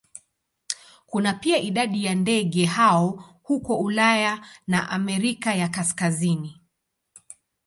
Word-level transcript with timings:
Kuna 1.05 1.33
pia 1.33 1.57
idadi 1.57 2.05
ya 2.05 2.15
ndege 2.15 2.65
hao 2.65 3.37
huko 3.43 3.77
Ulaya 3.77 4.47
na 4.67 4.89
Amerika 4.89 5.55
ya 5.55 5.69
Kaskazini. 5.69 6.61